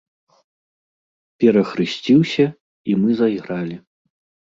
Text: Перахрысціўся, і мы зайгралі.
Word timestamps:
Перахрысціўся, 1.43 2.45
і 2.91 2.97
мы 3.03 3.09
зайгралі. 3.21 3.77